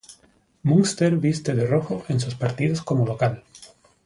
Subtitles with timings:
[0.63, 3.43] Munster viste de rojo en sus partidos como local.